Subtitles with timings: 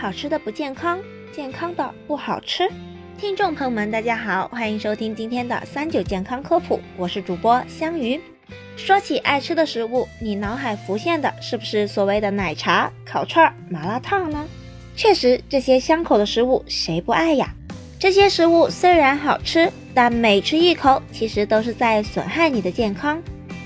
[0.00, 1.00] 好吃的不健康，
[1.32, 2.70] 健康的不好吃。
[3.18, 8.20] 听众朋友们，大家好，欢迎收听今天的三九健康科普，我是主播香鱼。
[8.76, 14.46] 说起爱吃的食物，你脑海浮现的是不是所谓的奶茶、烤串、麻辣烫呢？
[14.94, 17.52] 确实，这些香口的食物谁不爱呀？
[17.98, 23.20] 这些食物虽然好吃，但每吃一口，其实都是在损害你的健康。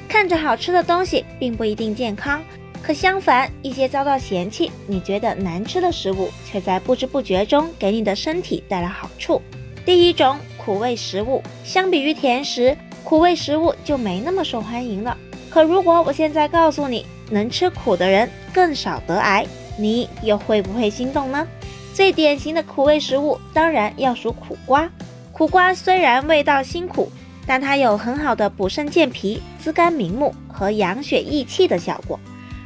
[0.08, 2.42] 看着好吃的东西，并不一定健康。
[2.82, 9.40] 可相反，一些遭到嫌弃、你觉得难吃的食物，却在不知不觉中给你的身体带来好处。
[9.84, 15.16] 第一种苦味食物，相比于甜食，苦味食物就没那么受欢迎了。
[15.48, 19.46] 可如果我现在告诉你，能吃苦的人更少得癌，
[19.78, 21.46] 你又会不会心动呢？
[21.94, 24.90] 最典型的苦味食物，当然要数苦瓜。
[25.30, 27.12] 苦瓜虽然味道辛苦，
[27.46, 32.18] 但它有很好的补肾健脾、滋肝明目和养血益气的效果。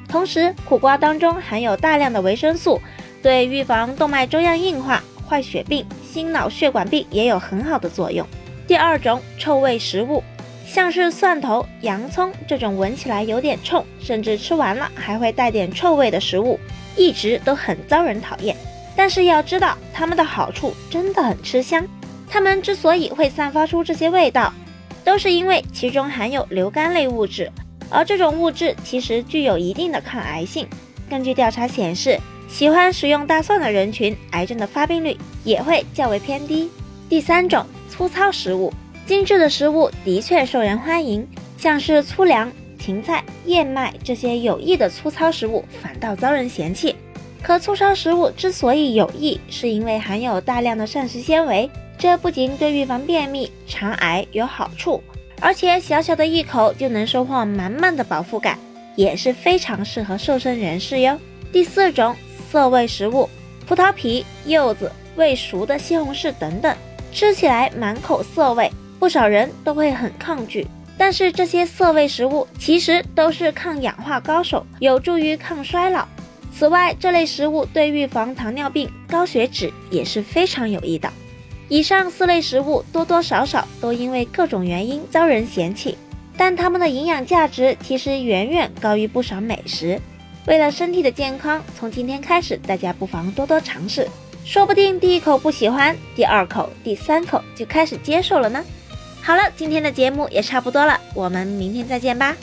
[0.09, 2.81] 同时，苦瓜当中含有大量的维生素，
[3.23, 8.27] 对预防动脉粥样硬化、坏血病、心脑血管病也有很好的作用。
[8.67, 10.23] 第二种臭味食物，
[10.67, 16.59] 像是蒜头、洋葱这种闻起来有点冲，甚至吃完了还会带点臭味的食物，
[16.97, 18.57] 一直都很遭人讨厌。
[18.97, 21.87] 但是要知道，它们的好处真的很吃香。
[22.29, 24.53] 它们之所以会散发出这些味道，
[25.05, 27.51] 都是因为其中含有硫苷类物质。
[27.91, 30.67] 而这种物质其实具有一定的抗癌性。
[31.09, 36.69] 根据调查显示，喜欢食用大蒜的人群，癌症的发病率也会较为偏低。
[37.09, 38.73] 第三种粗糙食物，
[39.07, 46.97] 精致的食物的确受人欢迎，像是粗粮、芹菜、燕麦这些有益的粗糙食物反倒遭人嫌弃。
[47.43, 55.01] 可粗糙食物之所以有益，是因为含有大量的膳食纤维，这不仅对预防便秘、肠癌有好处。
[55.41, 58.59] 而且小小的一口就能收获满满的饱腹感，
[58.95, 61.19] 也是非常适合瘦身人士哟。
[61.53, 62.15] 第四种
[62.51, 63.29] 涩味食物，
[63.67, 66.75] 葡萄皮、柚子、未熟的西红柿等等，
[67.13, 70.67] 吃起来满口涩味，不少人都会很抗拒。
[70.99, 76.09] 但是这些涩味食物其实都是抗氧化高手，有助于抗衰老。
[76.55, 81.13] 此外，这类食物对预防糖尿病、高血脂也是非常有益的。
[81.69, 85.99] 以上四类食物多多少少都因为各种原因遭人嫌弃，
[86.37, 90.01] 但它们的营养价值其实远远高于不少美食。
[90.47, 94.09] 为了身体的健康，从今天开始，大家不妨多多尝试，
[94.45, 98.65] 说不定第一口不喜欢，第二口、第三口就开始接受了呢。
[99.21, 102.37] 好了，今天的节目也差不多了，我们明天再见吧。